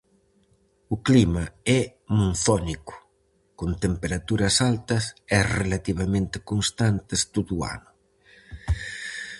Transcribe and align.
O 0.95 0.97
clima 1.07 1.43
é 1.77 1.79
monzónico, 2.17 2.95
con 3.59 3.69
temperaturas 3.85 4.55
altas 4.71 5.03
e 5.37 5.39
relativamente 5.61 6.37
constantes 6.49 7.19
todo 7.33 7.51
o 7.57 7.61
ano. 7.75 7.89